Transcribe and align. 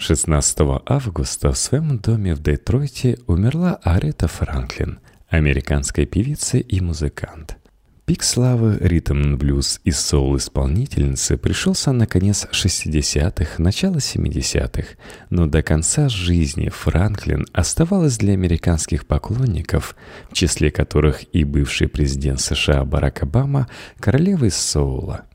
16 0.00 0.58
августа 0.86 1.52
в 1.52 1.58
своем 1.58 1.98
доме 1.98 2.34
в 2.34 2.42
Детройте 2.42 3.18
умерла 3.26 3.78
Аретта 3.82 4.28
Франклин, 4.28 4.98
американская 5.28 6.06
певица 6.06 6.56
и 6.56 6.80
музыкант. 6.80 7.58
Пик 8.06 8.22
славы 8.22 8.78
ритм 8.80 9.36
блюз 9.36 9.78
и 9.84 9.90
соул-исполнительницы 9.90 11.36
пришелся 11.36 11.92
на 11.92 12.06
конец 12.06 12.48
60-х, 12.50 13.62
начало 13.62 13.96
70-х, 13.96 14.96
но 15.28 15.46
до 15.46 15.62
конца 15.62 16.08
жизни 16.08 16.70
Франклин 16.70 17.46
оставалась 17.52 18.16
для 18.16 18.32
американских 18.32 19.06
поклонников, 19.06 19.94
в 20.30 20.32
числе 20.32 20.70
которых 20.70 21.24
и 21.34 21.44
бывший 21.44 21.88
президент 21.88 22.40
США 22.40 22.86
Барак 22.86 23.22
Обама, 23.22 23.68
королевой 24.00 24.50
соула. 24.50 25.26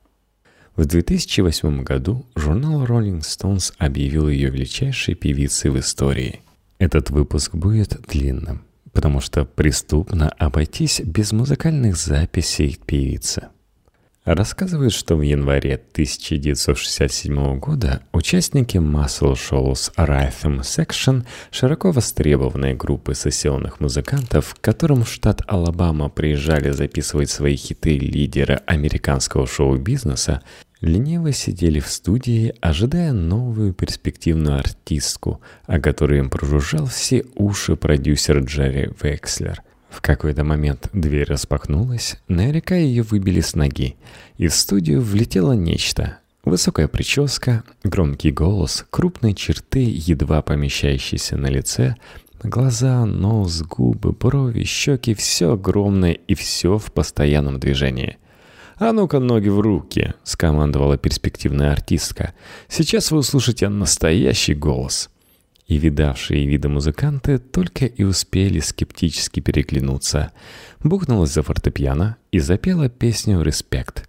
В 0.75 0.85
2008 0.85 1.83
году 1.83 2.25
журнал 2.35 2.85
Rolling 2.85 3.21
Stones 3.21 3.73
объявил 3.77 4.29
ее 4.29 4.49
величайшей 4.49 5.15
певицей 5.15 5.71
в 5.71 5.79
истории. 5.79 6.41
Этот 6.79 7.09
выпуск 7.09 7.55
будет 7.55 7.97
длинным 8.07 8.65
потому 8.95 9.19
что 9.19 9.43
преступно 9.43 10.29
обойтись 10.29 11.01
без 11.01 11.33
музыкальных 11.33 11.97
записей 11.97 12.79
певицы. 12.83 13.49
Рассказывают, 14.23 14.91
что 14.91 15.17
в 15.17 15.21
январе 15.21 15.75
1967 15.75 17.59
года 17.59 18.01
участники 18.11 18.77
Muscle 18.77 19.33
Shoals 19.33 19.93
Rhythm 19.97 20.61
Section, 20.61 21.25
широко 21.51 21.91
востребованной 21.91 22.73
группы 22.73 23.13
сессионных 23.13 23.79
музыкантов, 23.79 24.55
к 24.55 24.61
которым 24.61 25.03
в 25.03 25.09
штат 25.11 25.43
Алабама 25.45 26.09
приезжали 26.09 26.71
записывать 26.71 27.29
свои 27.29 27.55
хиты 27.55 27.99
лидера 27.99 28.63
американского 28.65 29.45
шоу-бизнеса, 29.45 30.41
лениво 30.81 31.31
сидели 31.31 31.79
в 31.79 31.87
студии, 31.87 32.53
ожидая 32.61 33.13
новую 33.13 33.73
перспективную 33.73 34.59
артистку, 34.59 35.41
о 35.65 35.79
которой 35.79 36.19
им 36.19 36.29
прожужжал 36.29 36.85
все 36.85 37.25
уши 37.35 37.75
продюсер 37.75 38.39
Джерри 38.39 38.89
Векслер. 39.01 39.61
В 39.89 40.01
какой-то 40.01 40.43
момент 40.43 40.89
дверь 40.93 41.25
распахнулась, 41.25 42.19
наверняка 42.27 42.75
ее 42.75 43.03
выбили 43.03 43.39
с 43.39 43.55
ноги, 43.55 43.95
и 44.37 44.47
в 44.47 44.53
студию 44.53 45.01
влетело 45.01 45.53
нечто. 45.53 46.17
Высокая 46.43 46.87
прическа, 46.87 47.63
громкий 47.83 48.31
голос, 48.31 48.85
крупные 48.89 49.33
черты, 49.33 49.83
едва 49.87 50.41
помещающиеся 50.41 51.37
на 51.37 51.47
лице, 51.47 51.95
глаза, 52.43 53.05
нос, 53.05 53.61
губы, 53.63 54.11
брови, 54.11 54.63
щеки— 54.63 55.13
все 55.15 55.53
огромное 55.53 56.11
и 56.11 56.35
все 56.35 56.77
в 56.77 56.91
постоянном 56.91 57.59
движении— 57.59 58.17
«А 58.77 58.91
ну-ка, 58.91 59.19
ноги 59.19 59.49
в 59.49 59.59
руки!»— 59.59 60.13
скомандовала 60.23 60.97
перспективная 60.97 61.71
артистка. 61.71 62.33
«Сейчас 62.67 63.11
вы 63.11 63.19
услышите 63.19 63.69
настоящий 63.69 64.53
голос!» 64.53 65.09
И 65.67 65.77
видавшие 65.77 66.45
виды 66.45 66.67
музыканты 66.69 67.39
только 67.39 67.85
и 67.85 68.03
успели 68.03 68.59
скептически 68.59 69.39
переглянуться. 69.39 70.31
Бухнулась 70.83 71.33
за 71.33 71.41
фортепиано 71.41 72.17
и 72.31 72.39
запела 72.39 72.89
песню 72.89 73.41
«Респект». 73.41 74.07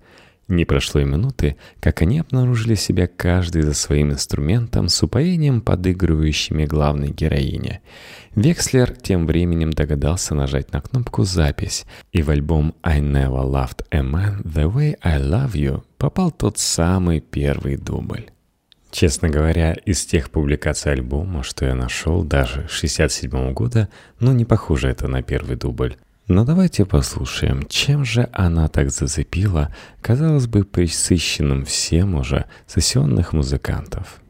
Не 0.49 0.65
прошло 0.65 1.01
и 1.01 1.05
минуты, 1.05 1.57
как 1.81 2.03
они 2.03 2.21
обнаружили 2.21 2.77
себя 2.77 3.09
каждый 3.09 3.63
за 3.63 3.75
своим 3.75 4.13
инструментом 4.13 4.89
с 4.89 5.03
упоением 5.03 5.61
подыгрывающими 5.61 6.67
главной 6.67 7.11
героине. 7.11 7.81
Векслер 8.37 8.93
тем 8.93 9.27
временем 9.27 9.73
догадался 9.73 10.37
нажать 10.37 10.73
на 10.73 10.81
кнопку 10.81 11.25
«Запись», 11.25 11.85
и 12.13 12.23
в 12.23 12.31
альбом 12.31 12.75
«I 12.83 13.01
Never 13.01 13.45
Loved 13.45 13.85
a 13.91 14.01
Man 14.01 14.43
the 14.45 14.73
Way 14.73 14.97
I 15.03 15.21
Love 15.21 15.53
You» 15.55 15.83
попал 15.99 16.31
тот 16.31 16.59
самый 16.59 17.21
первый 17.21 17.77
дубль. 17.77 18.27
Честно 18.93 19.29
говоря, 19.29 19.73
из 19.73 20.07
тех 20.07 20.31
публикаций 20.31 20.93
альбома, 20.93 21.43
что 21.43 21.67
я 21.67 21.75
нашел 21.75 22.23
даже 22.23 22.67
67 22.69 23.31
-го 23.31 23.53
года, 23.53 23.89
ну 24.21 24.33
не 24.33 24.45
похоже 24.45 24.89
это 24.91 25.09
на 25.09 25.23
первый 25.23 25.57
дубль. 25.57 25.97
Но 26.29 26.45
давайте 26.45 26.85
послушаем, 26.85 27.65
чем 27.69 28.05
же 28.05 28.29
она 28.33 28.67
так 28.69 28.91
зацепила, 28.91 29.73
казалось 30.03 30.49
бы, 30.49 30.65
присыщенным 30.65 31.65
всем 31.65 32.17
уже 32.17 32.47
сессионных 32.67 33.33
музыкантов. 33.33 34.21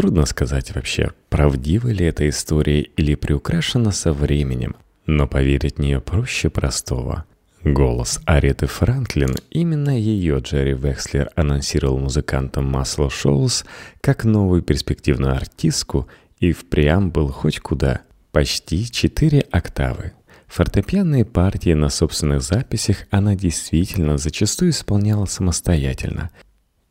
Трудно 0.00 0.24
сказать 0.24 0.74
вообще, 0.74 1.10
правдива 1.28 1.88
ли 1.88 2.06
эта 2.06 2.26
история 2.26 2.80
или 2.80 3.14
приукрашена 3.14 3.92
со 3.92 4.14
временем, 4.14 4.76
но 5.04 5.28
поверить 5.28 5.76
в 5.76 5.80
нее 5.80 6.00
проще 6.00 6.48
простого. 6.48 7.26
Голос 7.64 8.18
Ареты 8.24 8.66
Франклин, 8.66 9.36
именно 9.50 9.90
ее 9.90 10.38
Джерри 10.38 10.72
Векслер 10.72 11.28
анонсировал 11.36 11.98
музыкантам 11.98 12.64
Масло 12.64 13.10
Шоус 13.10 13.66
как 14.00 14.24
новую 14.24 14.62
перспективную 14.62 15.34
артистку 15.34 16.08
и 16.38 16.52
впрямь 16.52 17.08
был 17.10 17.28
хоть 17.28 17.60
куда, 17.60 18.00
почти 18.32 18.90
четыре 18.90 19.40
октавы. 19.50 20.12
Фортепианные 20.46 21.26
партии 21.26 21.74
на 21.74 21.90
собственных 21.90 22.40
записях 22.40 23.04
она 23.10 23.34
действительно 23.34 24.16
зачастую 24.16 24.70
исполняла 24.70 25.26
самостоятельно. 25.26 26.30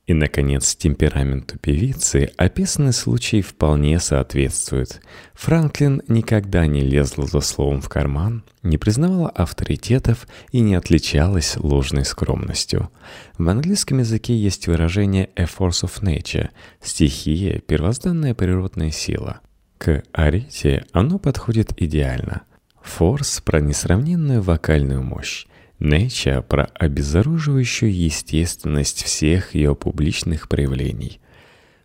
И, 0.09 0.13
наконец, 0.15 0.75
темпераменту 0.75 1.59
певицы 1.59 2.31
описанный 2.35 2.93
случай 2.93 3.43
вполне 3.43 3.99
соответствует. 3.99 5.01
Франклин 5.35 6.01
никогда 6.07 6.65
не 6.65 6.81
лезла 6.81 7.27
за 7.27 7.41
словом 7.41 7.79
в 7.79 7.89
карман, 7.89 8.43
не 8.63 8.79
признавала 8.79 9.29
авторитетов 9.29 10.27
и 10.51 10.61
не 10.61 10.73
отличалась 10.73 11.57
ложной 11.57 12.05
скромностью. 12.05 12.89
В 13.37 13.47
английском 13.49 13.99
языке 13.99 14.35
есть 14.35 14.65
выражение 14.65 15.29
«a 15.35 15.43
force 15.43 15.83
of 15.83 16.01
nature»— 16.01 16.49
стихия, 16.81 17.59
первозданная 17.59 18.33
природная 18.33 18.89
сила. 18.89 19.41
К 19.77 20.01
арите 20.11 20.85
оно 20.91 21.19
подходит 21.19 21.79
идеально. 21.79 22.41
Форс 22.81 23.41
про 23.41 23.59
несравненную 23.59 24.41
вокальную 24.41 25.03
мощь. 25.03 25.45
Nature 25.79 26.41
про 26.41 26.65
обезоруживающую 26.75 27.93
естественность 27.93 29.03
всех 29.03 29.55
ее 29.55 29.75
публичных 29.75 30.49
проявлений. 30.49 31.19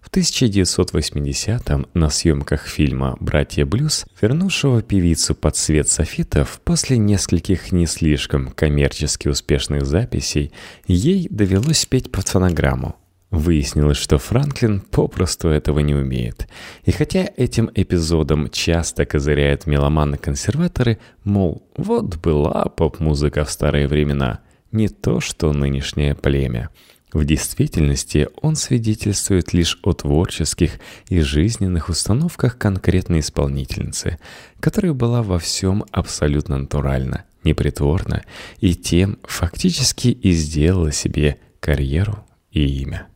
В 0.01 0.11
1980-м 0.11 1.87
на 1.95 2.11
съемках 2.11 2.67
фильма 2.67 3.17
«Братья 3.21 3.65
Блюз», 3.65 4.05
вернувшего 4.21 4.83
певицу 4.83 5.35
под 5.35 5.57
свет 5.57 5.89
софитов 5.89 6.61
после 6.63 6.99
нескольких 6.99 7.73
не 7.73 7.87
слишком 7.87 8.49
коммерчески 8.51 9.29
успешных 9.29 9.87
записей, 9.87 10.53
ей 10.87 11.27
довелось 11.31 11.87
петь 11.87 12.13
под 12.13 12.29
фонограмму. 12.29 12.97
Выяснилось, 13.35 13.97
что 13.97 14.19
Франклин 14.19 14.81
попросту 14.81 15.49
этого 15.49 15.81
не 15.81 15.93
умеет. 15.93 16.47
И 16.85 16.93
хотя 16.93 17.29
этим 17.37 17.69
эпизодом 17.75 18.49
часто 18.49 19.07
козыряют 19.07 19.67
меломаны-консерваторы, 19.67 20.99
мол, 21.25 21.69
вот 21.77 22.17
была 22.19 22.67
поп-музыка 22.67 23.45
в 23.45 23.51
старые 23.51 23.89
времена, 23.89 24.39
не 24.71 24.87
то 24.87 25.19
что 25.19 25.53
нынешнее 25.53 26.15
племя. 26.15 26.71
В 27.13 27.25
действительности 27.25 28.29
он 28.41 28.55
свидетельствует 28.55 29.53
лишь 29.53 29.81
о 29.83 29.95
творческих 29.95 30.79
и 31.09 31.19
жизненных 31.21 31.89
установках 31.89 32.57
конкретной 32.57 33.19
исполнительницы, 33.19 34.21
которая 34.61 34.93
была 34.93 35.25
во 35.25 35.41
всем 35.41 35.85
абсолютно 35.91 36.59
натуральна, 36.59 37.25
непритворна 37.43 38.23
и 38.61 38.77
тем 38.77 39.19
фактически 39.25 40.07
и 40.09 40.31
сделала 40.31 40.93
себе 40.93 41.39
карьеру 41.59 42.25
и 42.53 42.65
имя. 42.83 43.09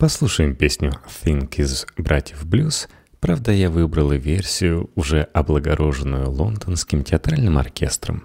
Послушаем 0.00 0.56
песню 0.56 0.94
«Think» 1.22 1.56
из 1.56 1.86
«Братьев 1.98 2.46
Блюз», 2.46 2.88
правда, 3.20 3.52
я 3.52 3.68
выбрала 3.68 4.14
версию, 4.14 4.88
уже 4.94 5.24
облагороженную 5.34 6.30
лондонским 6.30 7.04
театральным 7.04 7.58
оркестром. 7.58 8.24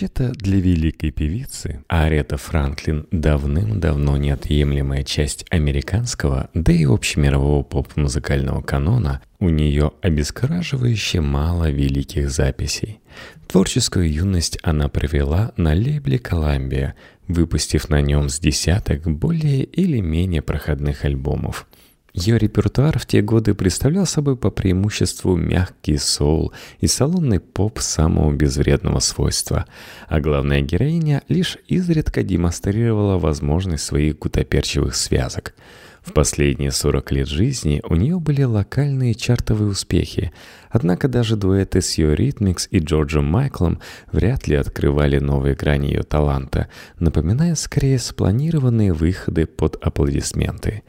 Вообще-то 0.00 0.32
для 0.32 0.58
великой 0.60 1.10
певицы 1.10 1.84
Арета 1.86 2.38
Франклин 2.38 3.06
давным-давно 3.10 4.16
неотъемлемая 4.16 5.02
часть 5.02 5.44
американского, 5.50 6.48
да 6.54 6.72
и 6.72 6.86
общемирового 6.86 7.62
поп-музыкального 7.62 8.62
канона, 8.62 9.20
у 9.40 9.50
нее 9.50 9.92
обескураживающе 10.00 11.20
мало 11.20 11.70
великих 11.70 12.30
записей. 12.30 13.00
Творческую 13.46 14.10
юность 14.10 14.58
она 14.62 14.88
провела 14.88 15.52
на 15.58 15.74
лейбле 15.74 16.18
«Коламбия», 16.18 16.94
выпустив 17.28 17.90
на 17.90 18.00
нем 18.00 18.30
с 18.30 18.38
десяток 18.38 19.02
более 19.02 19.64
или 19.64 20.00
менее 20.00 20.40
проходных 20.40 21.04
альбомов. 21.04 21.66
Ее 22.12 22.38
репертуар 22.38 22.98
в 22.98 23.06
те 23.06 23.22
годы 23.22 23.54
представлял 23.54 24.06
собой 24.06 24.36
по 24.36 24.50
преимуществу 24.50 25.36
мягкий 25.36 25.96
соул 25.96 26.52
и 26.80 26.86
салонный 26.86 27.40
поп 27.40 27.78
самого 27.80 28.32
безвредного 28.32 28.98
свойства, 28.98 29.66
а 30.08 30.20
главная 30.20 30.60
героиня 30.60 31.22
лишь 31.28 31.58
изредка 31.68 32.22
демонстрировала 32.22 33.18
возможность 33.18 33.84
своих 33.84 34.18
гутоперчивых 34.18 34.96
связок. 34.96 35.54
В 36.02 36.14
последние 36.14 36.72
40 36.72 37.12
лет 37.12 37.28
жизни 37.28 37.82
у 37.88 37.94
нее 37.94 38.18
были 38.18 38.42
локальные 38.42 39.14
чартовые 39.14 39.70
успехи, 39.70 40.32
однако 40.70 41.08
даже 41.08 41.36
дуэты 41.36 41.82
с 41.82 41.98
ее 41.98 42.16
Ритмикс 42.16 42.68
и 42.70 42.78
Джорджем 42.78 43.26
Майклом 43.26 43.80
вряд 44.10 44.48
ли 44.48 44.56
открывали 44.56 45.18
новые 45.18 45.54
грани 45.54 45.88
ее 45.88 46.02
таланта, 46.02 46.68
напоминая 46.98 47.54
скорее 47.54 47.98
спланированные 47.98 48.94
выходы 48.94 49.46
под 49.46 49.76
аплодисменты. 49.84 50.82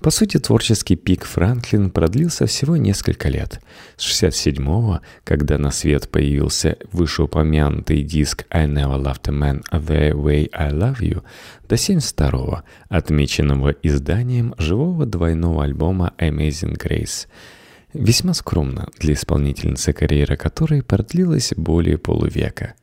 По 0.00 0.10
сути, 0.10 0.38
творческий 0.38 0.94
пик 0.94 1.24
Франклин 1.24 1.90
продлился 1.90 2.46
всего 2.46 2.76
несколько 2.76 3.28
лет. 3.28 3.60
С 3.96 4.22
67-го, 4.22 5.00
когда 5.24 5.58
на 5.58 5.72
свет 5.72 6.08
появился 6.08 6.76
вышеупомянутый 6.92 8.02
диск 8.02 8.46
«I 8.48 8.66
Never 8.66 9.02
Loved 9.02 9.28
a 9.28 9.32
Man 9.32 9.62
the 9.72 10.12
Way 10.12 10.50
I 10.52 10.70
Love 10.70 11.00
You», 11.00 11.24
до 11.68 11.74
72-го, 11.74 12.62
отмеченного 12.88 13.70
изданием 13.82 14.54
живого 14.56 15.04
двойного 15.04 15.64
альбома 15.64 16.12
«Amazing 16.18 16.78
Grace». 16.78 17.26
Весьма 17.92 18.34
скромно 18.34 18.88
для 19.00 19.14
исполнительницы 19.14 19.92
карьера 19.92 20.36
которой 20.36 20.82
продлилась 20.82 21.52
более 21.56 21.98
полувека. 21.98 22.74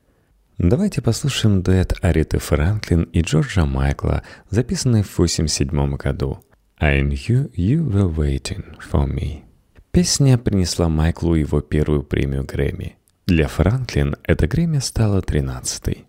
Давайте 0.57 1.01
послушаем 1.01 1.61
дуэт 1.61 1.93
Ариты 2.01 2.39
Франклин 2.39 3.03
и 3.03 3.21
Джорджа 3.21 3.65
Майкла, 3.65 4.23
записанный 4.49 5.03
в 5.03 5.13
1987 5.13 5.95
году– 5.95 6.41
I 6.79 7.01
knew 7.01 7.49
you 7.55 7.83
were 7.83 8.13
waiting 8.13 8.63
for 8.91 9.07
me. 9.07 9.43
Песня 9.91 10.37
принесла 10.37 10.89
Майклу 10.89 11.35
его 11.35 11.61
первую 11.61 12.03
премию 12.03 12.43
Грэмми. 12.43 12.97
Для 13.27 13.47
Франклин 13.47 14.15
эта 14.23 14.45
Грэмми 14.47 14.79
стала 14.79 15.21
13-й. 15.21 16.05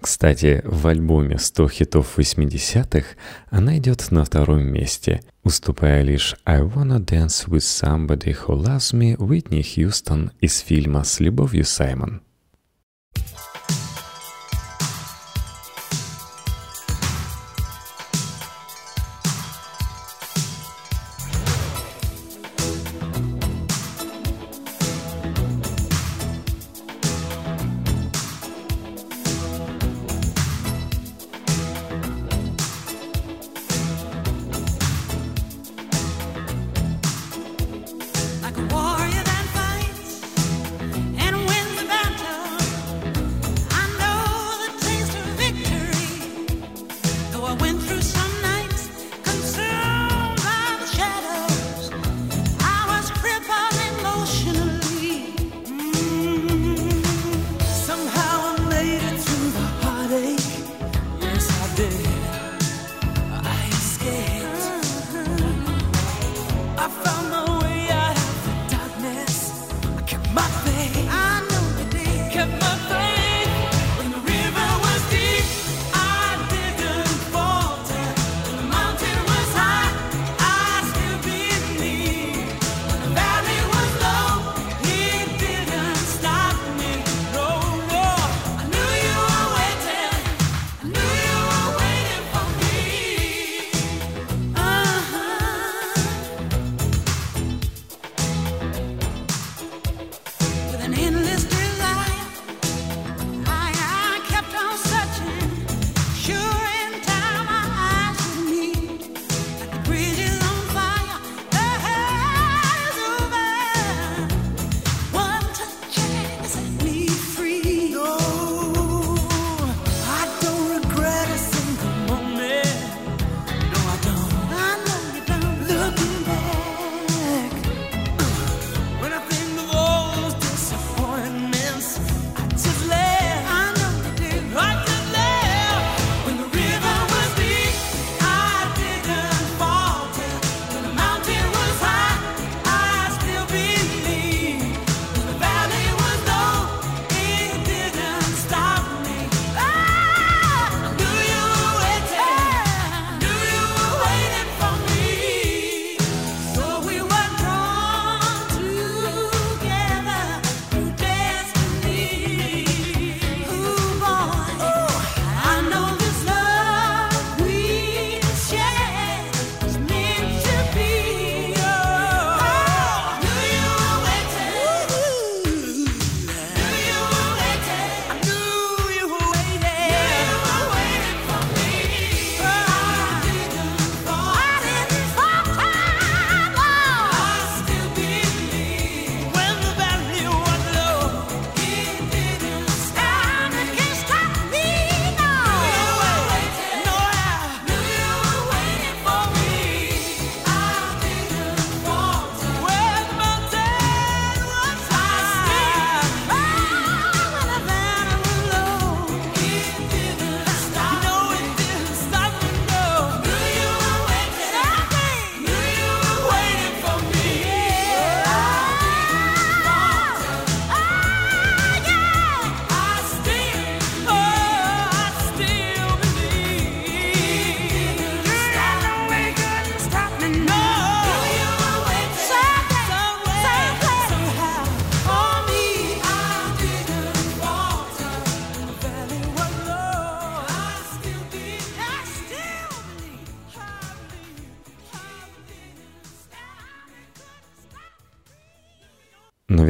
Кстати, 0.00 0.62
в 0.64 0.86
альбоме 0.86 1.38
100 1.38 1.68
хитов 1.68 2.18
80-х 2.18 3.06
она 3.50 3.78
идет 3.78 4.10
на 4.10 4.24
втором 4.24 4.62
месте, 4.62 5.22
уступая 5.42 6.02
лишь 6.02 6.36
«I 6.44 6.62
Wanna 6.62 7.04
Dance 7.04 7.48
With 7.48 7.58
Somebody 7.60 8.36
Who 8.46 8.62
Loves 8.62 8.94
Me» 8.94 9.16
Уитни 9.16 9.62
Хьюстон 9.62 10.32
из 10.40 10.58
фильма 10.58 11.04
«С 11.04 11.20
любовью, 11.20 11.64
Саймон». 11.64 12.22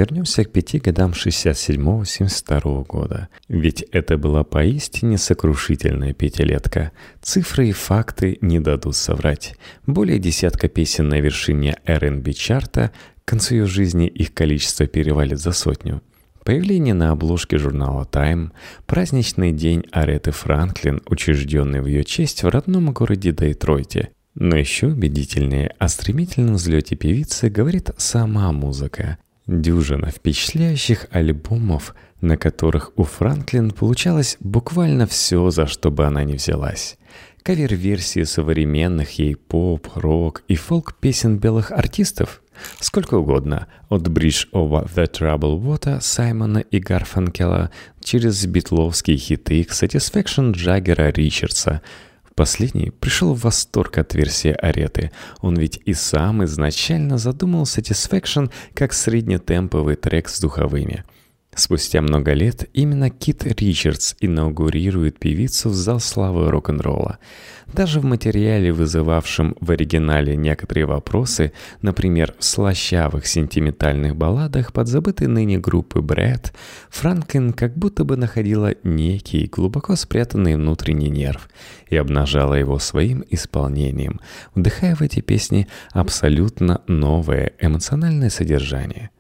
Вернемся 0.00 0.45
к 0.45 0.52
пяти 0.52 0.78
годам 0.78 1.12
67-72 1.12 2.87
года. 2.87 3.28
Ведь 3.49 3.83
это 3.92 4.16
была 4.16 4.45
поистине 4.45 5.19
сокрушительная 5.19 6.14
пятилетка. 6.14 6.92
Цифры 7.21 7.69
и 7.69 7.73
факты 7.73 8.38
не 8.40 8.61
дадут 8.61 8.97
соврать. 8.97 9.57
Более 9.87 10.19
десятка 10.19 10.69
песен 10.69 11.09
на 11.09 11.21
вершине 11.21 11.76
R&B 11.85 12.33
чарта, 12.33 12.92
к 13.25 13.28
концу 13.28 13.57
ее 13.57 13.66
жизни 13.66 14.07
их 14.07 14.33
количество 14.33 14.87
перевалит 14.87 15.38
за 15.38 15.52
сотню. 15.52 16.02
Появление 16.45 16.95
на 16.95 17.11
обложке 17.11 17.59
журнала 17.59 18.09
Time, 18.11 18.52
праздничный 18.87 19.52
день 19.52 19.85
Ареты 19.92 20.30
Франклин, 20.30 21.02
учрежденный 21.07 21.83
в 21.83 21.87
ее 21.87 22.04
честь 22.04 22.42
в 22.42 22.49
родном 22.49 22.90
городе 22.95 23.33
Детройте. 23.33 24.12
Но 24.35 24.57
еще 24.57 24.87
убедительнее 24.87 25.75
о 25.78 25.88
стремительном 25.88 26.54
взлете 26.54 26.97
певицы 26.97 27.50
говорит 27.50 27.90
сама 27.99 28.50
музыка– 28.52 29.19
Дюжина 29.47 30.11
впечатляющих 30.11 31.07
альбомов, 31.11 31.95
на 32.21 32.37
которых 32.37 32.93
у 32.97 33.05
Франклин 33.05 33.71
получалось 33.71 34.37
буквально 34.41 35.07
все, 35.07 35.51
за 35.51 35.67
что 35.67 35.91
бы 35.91 36.07
она 36.07 36.25
ни 36.25 36.35
взялась. 36.35 36.99
Кавер-версии 37.43 38.25
современных 38.25 39.19
ей 39.19 39.35
поп, 39.35 39.89
рок 39.95 40.43
и 40.49 40.57
фолк-песен 40.57 41.39
белых 41.39 41.73
артистов– 41.73 42.43
сколько 42.81 43.15
угодно, 43.15 43.67
от 43.89 44.03
Bridge 44.09 44.49
over 44.53 44.89
the 44.95 45.11
Troubled 45.11 45.63
Water 45.63 46.01
Саймона 46.01 46.59
и 46.59 46.79
Гарфанкела 46.79 47.71
через 48.03 48.45
битловские 48.47 49.17
хиты 49.17 49.65
к 49.65 49.71
Satisfaction 49.71 50.53
Джаггера 50.53 51.11
Ричардса– 51.11 51.83
Последний 52.41 52.89
пришел 52.89 53.35
в 53.35 53.43
восторг 53.43 53.99
от 53.99 54.15
версии 54.15 54.53
Ареты. 54.53 55.11
Он 55.43 55.57
ведь 55.57 55.79
и 55.85 55.93
сам 55.93 56.43
изначально 56.45 57.19
задумал 57.19 57.65
Satisfaction 57.65 58.51
как 58.73 58.95
среднетемповый 58.95 59.97
трек 59.97 60.31
с 60.31 60.41
духовыми. 60.41 61.05
Спустя 61.54 62.00
много 62.00 62.33
лет 62.33 62.69
именно 62.75 63.11
Кит 63.11 63.45
Ричардс 63.45 64.14
инаугурирует 64.21 65.19
певицу 65.19 65.71
в 65.71 65.75
зал 65.75 65.99
славы 65.99 66.49
рок-н-ролла. 66.49 67.19
Даже 67.66 68.00
в 68.00 68.04
материале, 68.04 68.73
вызывавшем 68.73 69.57
в 69.61 69.71
оригинале 69.73 70.37
некоторые 70.37 70.87
вопросы, 70.87 71.52
например, 71.83 72.35
в 72.38 72.45
слащавых 72.45 73.26
сентиментальных 73.26 74.16
балладах 74.16 74.73
подзабытой 74.73 75.26
ныне 75.26 75.59
группы 75.59 76.00
Брэд, 76.00 76.52
Франклин 76.88 77.52
как 77.52 77.76
будто 77.76 78.04
бы 78.04 78.16
находила 78.16 78.75
некий 78.85 79.47
глубоко 79.47 79.97
спрятанный 79.97 80.54
внутренний 80.54 81.11
нерв 81.11 81.49
и 81.88 81.97
обнажала 81.97 82.54
его 82.54 82.78
своим 82.78 83.25
исполнением, 83.28 84.21
вдыхая 84.54 84.95
в 84.95 85.00
эти 85.00 85.21
песни 85.21 85.66
абсолютно 85.92 86.83
новое 86.87 87.52
эмоциональное 87.61 88.30
содержание. 88.30 89.11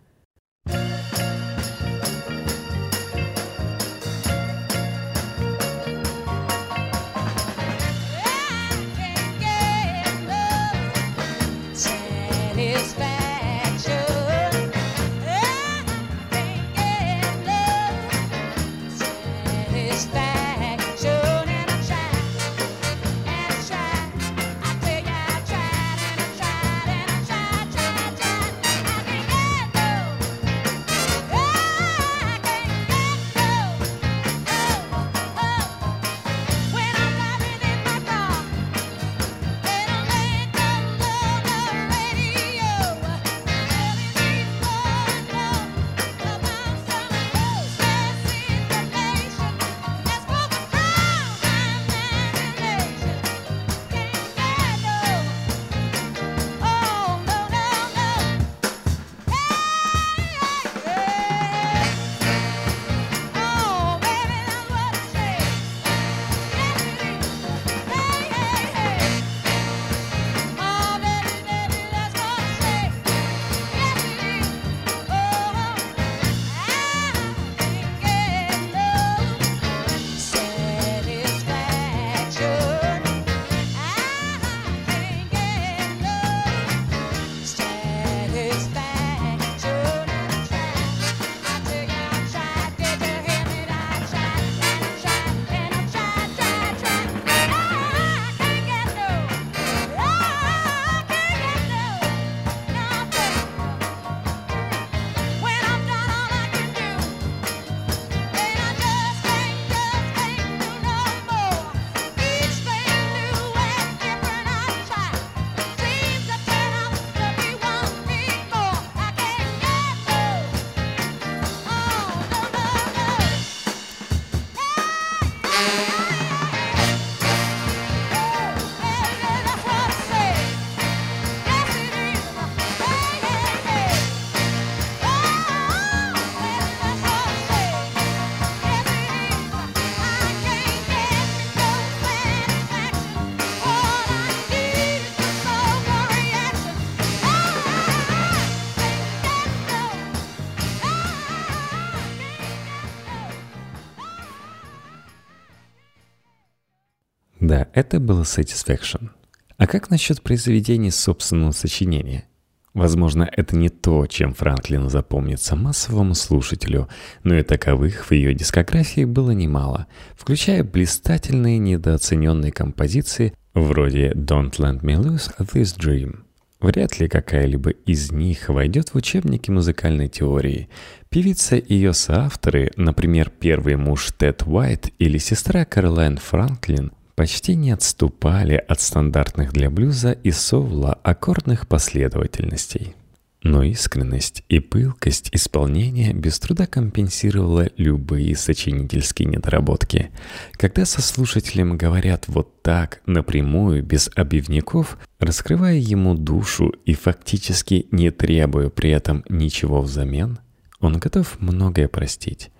Это 157.80 157.98
было 157.98 158.22
Satisfaction. 158.22 159.10
А 159.56 159.66
как 159.66 159.90
насчет 159.90 160.22
произведений 160.22 160.90
собственного 160.90 161.52
сочинения? 161.52 162.24
Возможно, 162.72 163.28
это 163.30 163.56
не 163.56 163.68
то, 163.68 164.06
чем 164.06 164.32
Франклин 164.32 164.88
запомнится 164.88 165.56
массовому 165.56 166.14
слушателю, 166.14 166.88
но 167.24 167.34
и 167.34 167.42
таковых 167.42 168.04
в 168.06 168.12
ее 168.12 168.32
дискографии 168.32 169.04
было 169.04 169.32
немало, 169.32 169.86
включая 170.14 170.62
блистательные 170.62 171.58
недооцененные 171.58 172.52
композиции 172.52 173.32
вроде 173.54 174.12
«Don't 174.12 174.52
Let 174.58 174.82
Me 174.82 174.96
Lose 175.02 175.34
This 175.38 175.76
Dream». 175.76 176.20
Вряд 176.60 177.00
ли 177.00 177.08
какая-либо 177.08 177.70
из 177.70 178.12
них 178.12 178.50
войдет 178.50 178.90
в 178.90 178.96
учебники 178.96 179.50
музыкальной 179.50 180.08
теории. 180.08 180.68
Певица 181.08 181.56
и 181.56 181.74
ее 181.74 181.94
соавторы, 181.94 182.70
например, 182.76 183.30
первый 183.30 183.76
муж 183.76 184.10
Тед 184.16 184.42
Уайт 184.46 184.90
или 184.98 185.16
сестра 185.16 185.64
Каролайн 185.64 186.18
Франклин, 186.18 186.92
почти 187.20 187.54
не 187.54 187.70
отступали 187.70 188.54
от 188.54 188.80
стандартных 188.80 189.52
для 189.52 189.68
блюза 189.68 190.12
и 190.12 190.30
соула 190.30 190.94
аккордных 191.02 191.68
последовательностей. 191.68 192.94
Но 193.42 193.62
искренность 193.62 194.42
и 194.48 194.58
пылкость 194.58 195.28
исполнения 195.32 196.14
без 196.14 196.38
труда 196.38 196.66
компенсировала 196.66 197.68
любые 197.76 198.34
сочинительские 198.34 199.28
недоработки. 199.28 200.08
Когда 200.52 200.86
со 200.86 201.02
слушателем 201.02 201.76
говорят 201.76 202.24
вот 202.26 202.62
так, 202.62 203.02
напрямую, 203.04 203.84
без 203.84 204.08
обивников, 204.14 204.96
раскрывая 205.18 205.76
ему 205.76 206.14
душу 206.14 206.72
и 206.86 206.94
фактически 206.94 207.86
не 207.90 208.10
требуя 208.10 208.70
при 208.70 208.92
этом 208.92 209.24
ничего 209.28 209.82
взамен, 209.82 210.38
он 210.80 210.98
готов 210.98 211.38
многое 211.40 211.88
простить. 211.88 212.50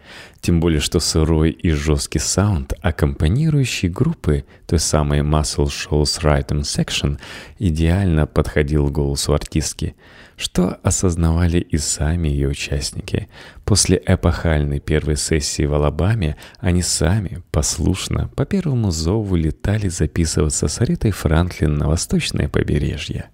Тем 0.41 0.61
более, 0.61 0.81
что 0.81 1.01
сырой 1.01 1.51
и 1.51 1.71
жесткий 1.71 2.19
саунд 2.19 2.75
аккомпанирующей 2.83 3.89
группы, 3.89 4.45
той 4.67 4.79
самой 4.79 5.21
Muscle 5.21 5.67
Shoals 5.69 6.21
Rhythm 6.23 6.61
Section, 6.61 7.19
идеально 7.59 8.27
подходил 8.27 8.89
голосу 8.89 9.33
артистки, 9.33 9.95
что 10.37 10.79
осознавали 10.83 11.59
и 11.59 11.79
сами 11.79 12.29
ее 12.29 12.49
участники. 12.49 13.29
После 13.65 14.03
эпохальной 14.05 14.81
первой 14.81 15.17
сессии 15.17 15.65
в 15.65 15.73
Алабаме 15.73 16.37
они 16.59 16.83
сами, 16.83 17.43
послушно, 17.51 18.29
по 18.37 18.45
первому 18.45 18.91
зову 18.91 19.35
летали 19.37 19.89
записываться 19.89 20.69
с 20.69 20.81
Аритой 20.81 21.13
Франклин 21.13 21.75
на 21.77 21.89
восточное 21.89 22.49
побережье. 22.49 23.31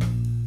thank 0.00 0.26
you 0.26 0.39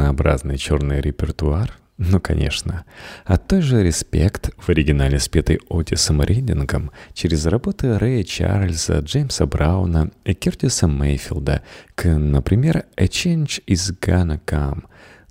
разнообразный 0.00 0.56
черный 0.56 1.00
репертуар, 1.00 1.72
ну, 1.98 2.20
конечно. 2.20 2.84
А 3.26 3.36
той 3.36 3.60
же 3.60 3.82
«Респект» 3.82 4.50
в 4.56 4.70
оригинале 4.70 5.18
спетый 5.18 5.60
Отисом 5.68 6.22
Рейдингом 6.22 6.90
через 7.12 7.44
работы 7.44 7.98
Рэя 7.98 8.24
Чарльза, 8.24 9.00
Джеймса 9.00 9.44
Брауна 9.44 10.10
и 10.24 10.32
Кертиса 10.32 10.88
Мейфилда 10.88 11.62
к, 11.94 12.08
например, 12.08 12.86
«A 12.96 13.04
Change 13.04 13.62
is 13.66 13.94
Gonna 14.00 14.40
Come» 14.42 14.84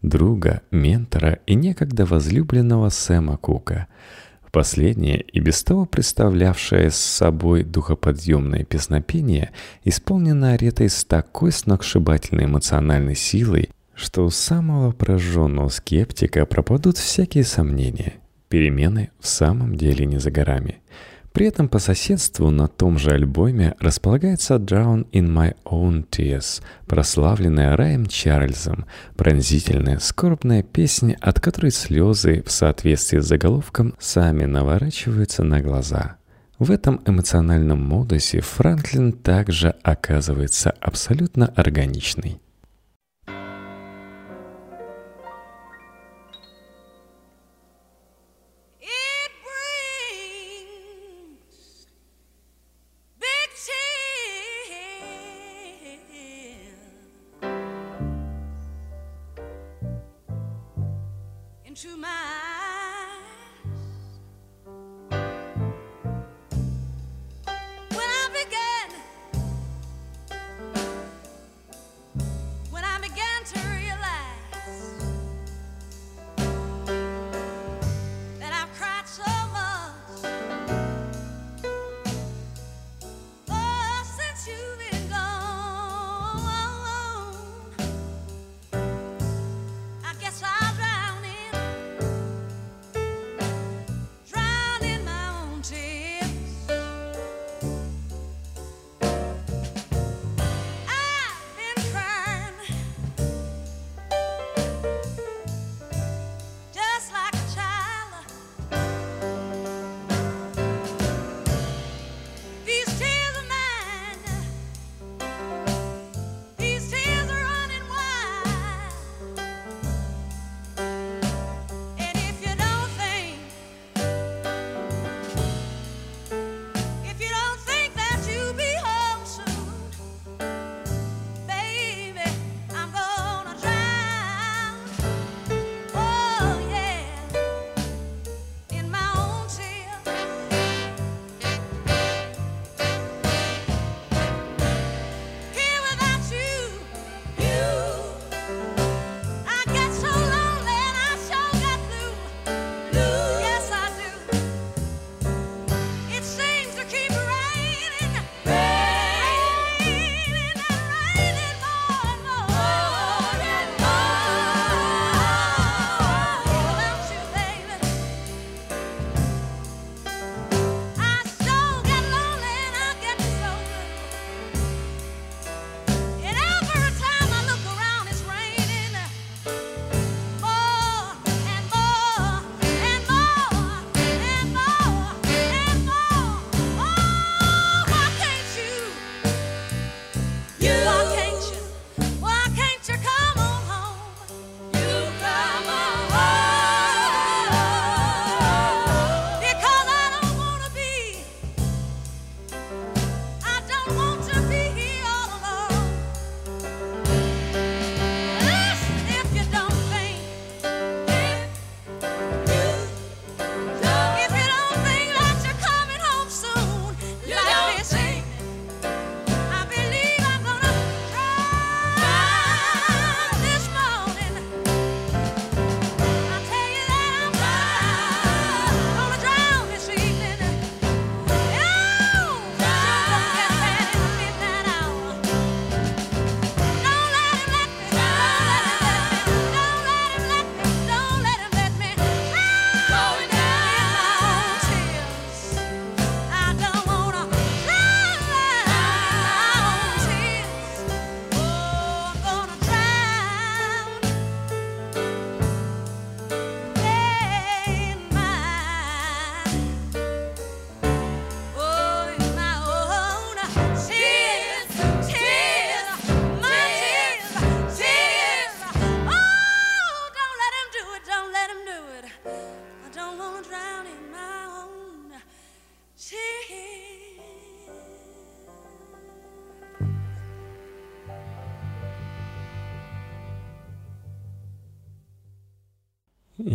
друга, 0.03 0.62
ментора 0.69 1.39
и 1.47 1.55
некогда 1.55 2.05
возлюбленного 2.05 2.89
Сэма 2.89 3.38
Кука– 3.38 3.88
Последнее, 4.51 5.21
и 5.21 5.39
без 5.39 5.63
того 5.63 5.86
представлявшее 5.86 6.89
с 6.89 6.95
собой 6.95 7.63
духоподъемное 7.63 8.63
песнопение, 8.63 9.51
исполнено 9.84 10.53
Аретой 10.53 10.89
с 10.89 11.05
такой 11.05 11.51
сногсшибательной 11.51 12.45
эмоциональной 12.45 13.15
силой, 13.15 13.69
что 14.00 14.26
у 14.26 14.30
самого 14.30 14.92
прожженного 14.92 15.70
скептика 15.70 16.46
пропадут 16.46 16.98
всякие 16.98 17.44
сомнения. 17.44 18.14
Перемены 18.48 19.12
в 19.20 19.28
самом 19.28 19.76
деле 19.76 20.06
не 20.06 20.20
за 20.20 20.32
горами. 20.32 20.82
При 21.34 21.46
этом 21.46 21.70
по 21.70 21.78
соседству 21.78 22.50
на 22.50 22.68
том 22.68 22.98
же 22.98 23.12
альбоме 23.12 23.76
располагается 23.80 24.56
«Drown 24.56 25.08
in 25.12 25.28
My 25.32 25.56
Own 25.64 26.08
Tears», 26.10 26.64
прославленная 26.88 27.78
Раем 27.78 28.08
Чарльзом, 28.08 28.86
пронзительная, 29.16 30.00
скорбная 30.00 30.64
песня, 30.64 31.18
от 31.22 31.40
которой 31.40 31.72
слезы 31.72 32.44
в 32.46 32.52
соответствии 32.52 33.20
с 33.20 33.28
заголовком 33.28 33.94
сами 34.00 34.46
наворачиваются 34.46 35.44
на 35.44 35.62
глаза. 35.62 36.16
В 36.58 36.72
этом 36.72 37.00
эмоциональном 37.06 37.82
модусе 37.82 38.42
Франклин 38.42 39.14
также 39.14 39.76
оказывается 39.84 40.72
абсолютно 40.82 41.48
органичной. 41.48 42.42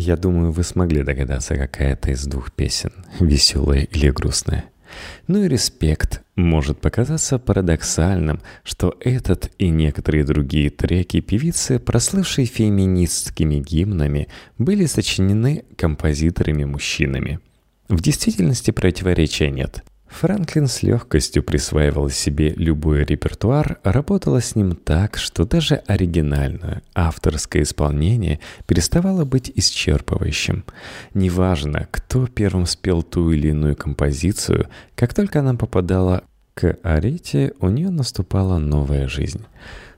Я 0.04 0.18
думаю, 0.18 0.52
вы 0.52 0.64
смогли 0.64 1.02
догадаться, 1.02 1.56
какая 1.56 1.94
это 1.94 2.10
из 2.10 2.26
двух 2.26 2.52
песен, 2.52 2.92
веселая 3.20 3.84
или 3.84 4.10
грустная. 4.10 4.64
Ну 5.28 5.42
и 5.42 5.48
респект. 5.48 6.20
Может 6.36 6.78
показаться 6.78 7.38
парадоксальным, 7.38 8.42
что 8.64 8.98
этот 9.00 9.50
и 9.58 9.70
некоторые 9.70 10.24
другие 10.24 10.68
треки 10.68 11.20
певицы, 11.20 11.78
прослывшие 11.78 12.46
феминистскими 12.46 13.60
гимнами, 13.60 14.28
были 14.58 14.84
сочинены 14.84 15.64
композиторами-мужчинами. 15.76 17.40
В 17.88 18.02
действительности 18.02 18.72
противоречия 18.72 19.50
нет. 19.50 19.82
Франклин 20.20 20.68
с 20.68 20.84
легкостью 20.84 21.42
присваивал 21.42 22.08
себе 22.08 22.50
любой 22.50 23.04
репертуар, 23.04 23.80
работала 23.82 24.40
с 24.40 24.54
ним 24.54 24.76
так, 24.76 25.16
что 25.16 25.44
даже 25.44 25.74
оригинальное 25.88 26.82
авторское 26.94 27.64
исполнение 27.64 28.38
переставало 28.68 29.24
быть 29.24 29.50
исчерпывающим. 29.50 30.62
Неважно, 31.14 31.88
кто 31.90 32.28
первым 32.28 32.66
спел 32.66 33.02
ту 33.02 33.32
или 33.32 33.48
иную 33.48 33.74
композицию, 33.74 34.68
как 34.94 35.14
только 35.14 35.40
она 35.40 35.54
попадала 35.54 36.22
к 36.54 36.78
арете, 36.84 37.52
у 37.58 37.68
нее 37.68 37.90
наступала 37.90 38.58
новая 38.58 39.08
жизнь. 39.08 39.44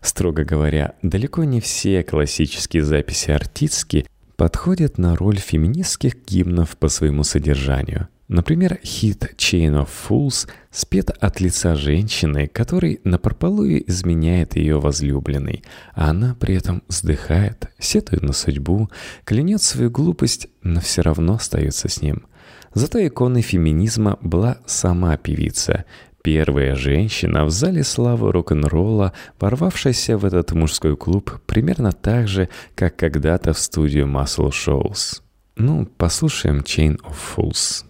Строго 0.00 0.44
говоря, 0.44 0.94
далеко 1.02 1.44
не 1.44 1.60
все 1.60 2.02
классические 2.02 2.84
записи 2.84 3.30
артистки 3.30 4.06
подходят 4.36 4.96
на 4.96 5.14
роль 5.14 5.36
феминистских 5.36 6.14
гимнов 6.26 6.78
по 6.78 6.88
своему 6.88 7.22
содержанию– 7.22 8.08
Например, 8.28 8.80
хит 8.82 9.34
«Chain 9.36 9.84
of 9.84 9.88
Fools» 10.08 10.48
спет 10.72 11.10
от 11.10 11.40
лица 11.40 11.76
женщины, 11.76 12.48
который 12.48 13.00
напропалую 13.04 13.88
изменяет 13.88 14.56
ее 14.56 14.80
возлюбленный, 14.80 15.62
а 15.94 16.10
она 16.10 16.34
при 16.38 16.56
этом 16.56 16.82
вздыхает, 16.88 17.68
сетует 17.78 18.22
на 18.22 18.32
судьбу, 18.32 18.90
клянет 19.24 19.62
свою 19.62 19.90
глупость, 19.90 20.48
но 20.62 20.80
все 20.80 21.02
равно 21.02 21.34
остается 21.34 21.88
с 21.88 22.02
ним. 22.02 22.26
Зато 22.74 23.06
иконой 23.06 23.42
феминизма 23.42 24.18
была 24.20 24.58
сама 24.66 25.16
певица, 25.16 25.84
первая 26.22 26.74
женщина 26.74 27.44
в 27.44 27.50
зале 27.50 27.84
славы 27.84 28.32
рок-н-ролла, 28.32 29.12
ворвавшаяся 29.38 30.18
в 30.18 30.24
этот 30.24 30.50
мужской 30.50 30.96
клуб 30.96 31.40
примерно 31.46 31.92
так 31.92 32.26
же, 32.26 32.48
как 32.74 32.96
когда-то 32.96 33.52
в 33.52 33.58
студию 33.60 34.06
Muscle 34.06 34.50
Shows. 34.50 35.22
Ну, 35.54 35.86
послушаем 35.86 36.58
«Chain 36.58 36.98
of 37.02 37.14
Fools». 37.36 37.86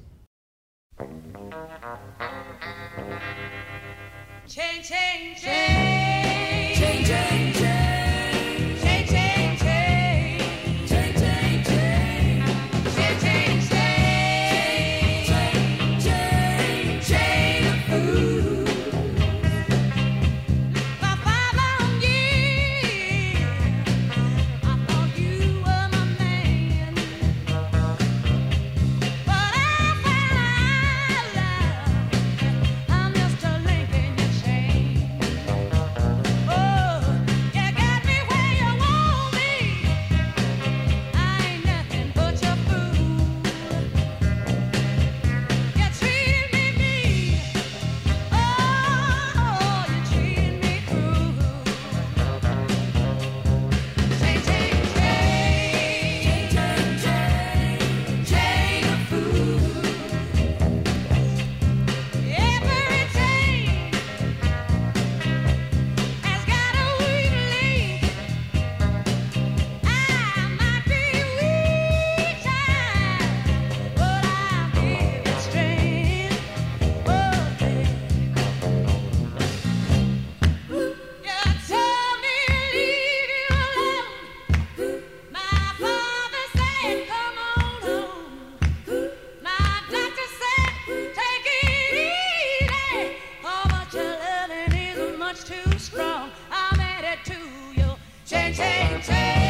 to 97.24 97.34
you. 97.76 97.90
Change, 98.26 98.56
change, 98.56 99.06
change. 99.06 99.45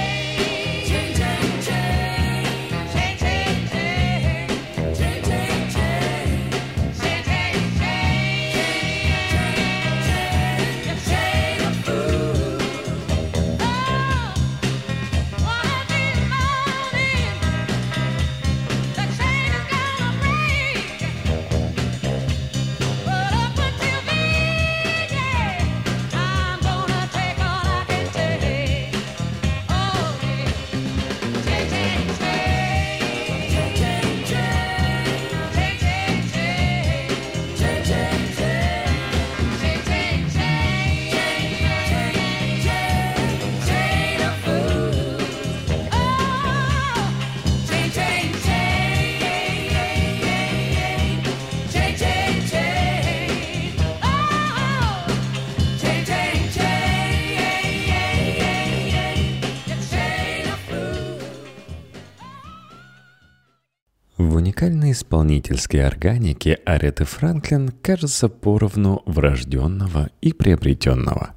Уникальной 64.86 64.92
исполнительской 64.92 65.84
органике 65.84 66.58
Ареты 66.64 67.04
Франклин 67.04 67.70
кажется 67.82 68.28
поровну 68.28 69.02
врожденного 69.06 70.10
и 70.20 70.32
приобретенного. 70.32 71.30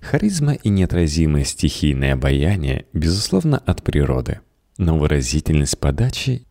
Харизма 0.00 0.54
и 0.54 0.68
неотразимое 0.68 1.44
стихийное 1.44 2.14
обаяние, 2.14 2.84
безусловно, 2.92 3.58
от 3.58 3.82
природы. 3.82 4.40
Но 4.78 4.98
выразительность 4.98 5.78
подачи 5.78 6.42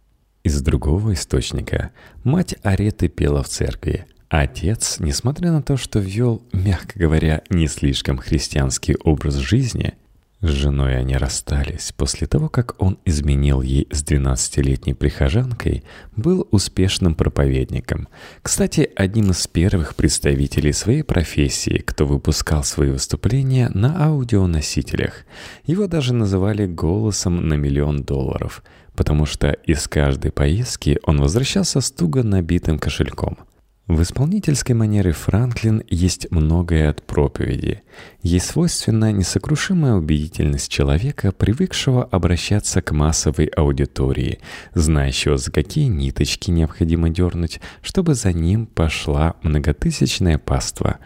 из 0.43 0.61
другого 0.61 1.13
источника. 1.13 1.91
Мать 2.23 2.55
Ареты 2.63 3.07
пела 3.07 3.43
в 3.43 3.47
церкви, 3.47 4.05
Отец, 4.29 4.97
несмотря 4.99 5.51
на 5.51 5.61
то, 5.61 5.77
что 5.77 5.99
вел, 5.99 6.41
мягко 6.53 6.97
говоря, 6.97 7.41
не 7.49 7.67
слишком 7.67 8.17
христианский 8.17 8.95
образ 9.03 9.35
жизни, 9.35 9.93
с 10.41 10.47
женой 10.47 10.97
они 10.97 11.15
расстались 11.17 11.93
после 11.95 12.25
того, 12.25 12.49
как 12.49 12.75
он 12.81 12.97
изменил 13.05 13.61
ей 13.61 13.87
с 13.91 14.03
12-летней 14.03 14.95
прихожанкой, 14.95 15.83
был 16.15 16.47
успешным 16.49 17.13
проповедником. 17.13 18.07
Кстати, 18.41 18.89
одним 18.95 19.31
из 19.31 19.45
первых 19.45 19.95
представителей 19.95 20.73
своей 20.73 21.03
профессии, 21.03 21.77
кто 21.85 22.07
выпускал 22.07 22.63
свои 22.63 22.89
выступления 22.89 23.69
на 23.69 24.05
аудионосителях. 24.07 25.25
Его 25.65 25.85
даже 25.85 26.13
называли 26.13 26.65
«голосом 26.65 27.47
на 27.47 27.53
миллион 27.53 28.03
долларов», 28.03 28.63
потому 28.95 29.27
что 29.27 29.51
из 29.51 29.87
каждой 29.87 30.31
поездки 30.31 30.99
он 31.03 31.21
возвращался 31.21 31.81
с 31.81 31.91
туго 31.91 32.23
набитым 32.23 32.79
кошельком– 32.79 33.37
В 33.87 34.03
исполнительской 34.03 34.75
манере 34.75 35.11
Франклин 35.11 35.83
есть 35.89 36.29
многое 36.29 36.89
от 36.89 37.01
проповеди. 37.01 37.81
Ей 38.21 38.39
свойственна 38.39 39.11
несокрушимая 39.11 39.95
убедительность 39.95 40.71
человека, 40.71 41.31
привыкшего 41.31 42.03
обращаться 42.03 42.81
к 42.81 42.91
массовой 42.91 43.47
аудитории, 43.47 44.39
знающего, 44.75 45.37
за 45.37 45.51
какие 45.51 45.85
ниточки 45.85 46.51
необходимо 46.51 47.09
дернуть, 47.09 47.59
чтобы 47.81 48.13
за 48.13 48.31
ним 48.31 48.67
пошла 48.67 49.35
многотысячная 49.41 50.37
паства. 50.37 50.99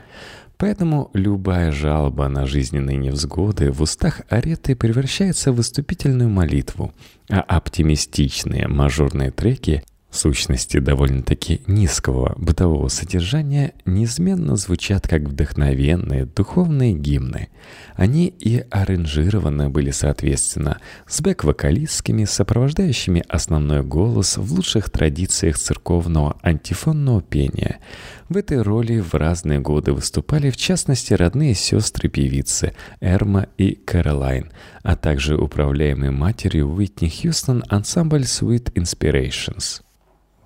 Поэтому 0.57 1.09
любая 1.13 1.71
жалоба 1.71 2.27
на 2.27 2.45
жизненные 2.45 2.97
невзгоды 2.97 3.71
в 3.71 3.81
устах 3.81 4.21
Ареты 4.29 4.75
превращается 4.75 5.51
в 5.51 5.55
выступительную 5.55 6.29
молитву, 6.29 6.93
а 7.29 7.39
оптимистичные 7.39 8.67
мажорные 8.67 9.31
треки— 9.31 9.81
сущности 10.15 10.80
довольно-таки 10.80 11.62
низкого 11.67 12.34
бытового 12.38 12.88
содержания, 12.88 13.73
неизменно 13.86 14.56
звучат 14.56 15.08
как 15.08 15.23
вдохновенные 15.23 16.25
духовные 16.25 16.93
гимны. 16.93 17.49
Они 17.95 18.28
и 18.28 18.63
аранжированы 18.71 19.69
были 19.69 19.91
соответственно 19.91 20.80
с 21.08 21.21
бэк-вокалистскими, 21.21 22.25
сопровождающими 22.25 23.23
основной 23.28 23.84
голос 23.84 24.38
в 24.38 24.54
лучших 24.54 24.89
традициях 24.89 25.58
церковного 25.58 26.38
антифонного 26.41 27.21
пения. 27.21 27.80
В 28.28 28.38
этой 28.38 28.62
роли 28.62 28.99
в 28.99 29.13
разные 29.13 29.60
годы 29.60 29.93
выступали 29.93 30.49
в 30.49 30.58
частности 30.58 31.13
родные 31.13 31.54
сестры 31.54 32.10
певицы 32.10 32.73
Эрма 32.99 33.47
и 33.58 33.75
Кэролайн, 33.75 34.51
а 34.84 34.95
также 34.95 35.38
управляемый 35.38 36.12
матерью 36.12 36.69
Уитни 36.69 37.08
Хьюстон 37.08 37.63
ансамбль 37.69 38.23
Sweet 38.23 38.73
Inspirations. 38.73 39.84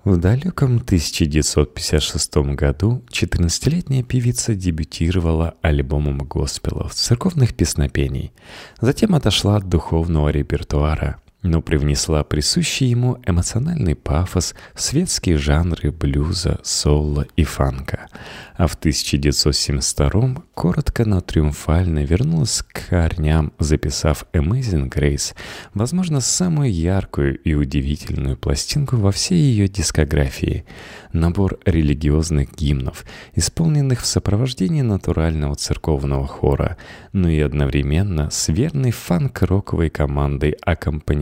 В 0.02 0.16
далеком 0.16 0.76
1956 0.76 2.36
году 2.56 3.02
14-летняя 3.10 4.02
певица 4.02 4.54
дебютировала 4.54 5.56
альбомом 5.60 6.20
госпелов, 6.20 6.94
церковных 6.94 7.54
песнопений. 7.54 8.32
Затем 8.80 9.14
отошла 9.14 9.56
от 9.56 9.68
духовного 9.68 10.30
репертуара, 10.30 11.20
но 11.42 11.62
привнесла 11.62 12.22
присущий 12.22 12.86
ему 12.86 13.18
эмоциональный 13.26 13.94
пафос 13.94 14.54
светские 14.74 15.38
жанры 15.38 15.90
блюза, 15.90 16.60
соло 16.62 17.26
и 17.36 17.44
фанка. 17.44 18.08
А 18.56 18.66
в 18.66 18.74
1972 18.74 20.42
коротко, 20.54 21.06
но 21.06 21.22
триумфально 21.22 22.04
вернулась 22.04 22.62
к 22.62 22.88
корням, 22.90 23.52
записав 23.58 24.26
«Amazing 24.34 24.90
Grace», 24.90 25.34
возможно, 25.72 26.20
самую 26.20 26.70
яркую 26.70 27.38
и 27.38 27.54
удивительную 27.54 28.36
пластинку 28.36 28.96
во 28.96 29.12
всей 29.12 29.38
ее 29.38 29.66
дискографии. 29.66 30.66
Набор 31.14 31.58
религиозных 31.64 32.54
гимнов, 32.54 33.06
исполненных 33.34 34.02
в 34.02 34.06
сопровождении 34.06 34.82
натурального 34.82 35.54
церковного 35.54 36.26
хора, 36.26 36.76
но 37.12 37.30
и 37.30 37.40
одновременно 37.40 38.28
с 38.30 38.48
верной 38.48 38.90
фанк-роковой 38.90 39.88
командой 39.88 40.54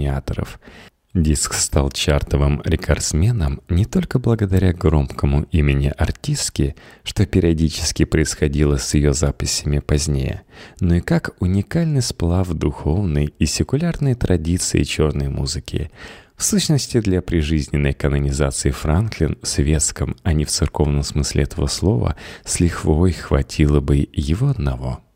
аккомпаниаторов— 0.09 0.61
Диск 1.15 1.55
стал 1.55 1.91
чартовым 1.91 2.61
рекордсменом 2.65 3.63
не 3.71 3.87
только 3.87 4.19
благодаря 4.19 4.75
громкому 4.75 5.47
имени 5.51 5.93
артистки, 5.97 6.77
что 7.03 7.27
периодически 7.27 8.05
происходило 8.05 8.77
с 8.77 8.93
ее 8.93 9.15
записями 9.15 9.79
позднее, 9.79 10.43
но 10.81 10.97
и 10.97 11.01
как 11.01 11.35
уникальный 11.41 12.03
сплав 12.03 12.49
духовной 12.51 13.35
и 13.39 13.47
секулярной 13.47 14.15
традиции 14.15 14.85
черной 14.85 15.29
музыки. 15.29 15.91
В 16.37 16.45
сущности, 16.45 17.01
для 17.01 17.23
прижизненной 17.23 17.95
канонизации 17.95 18.71
Франклин 18.71 19.39
в 19.43 19.49
светском, 19.49 20.15
а 20.23 20.35
не 20.35 20.45
в 20.45 20.51
церковном 20.51 21.03
смысле 21.03 21.45
этого 21.45 21.69
слова, 21.69 22.17
с 22.45 22.61
лихвой 22.61 23.13
хватило 23.13 23.81
бы 23.81 24.07
его 24.13 24.49
одного– 24.49 25.01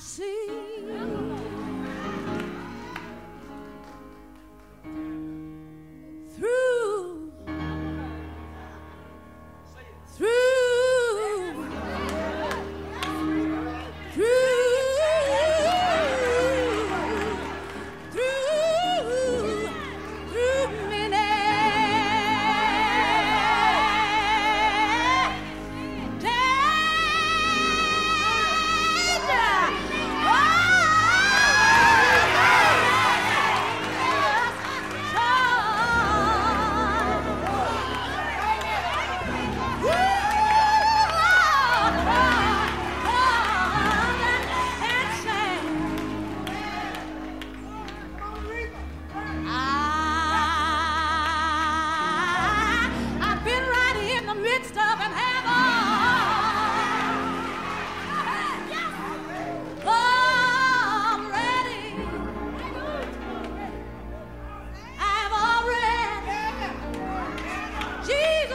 así. 0.00 0.29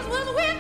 was 0.07 0.27
with 0.35 0.54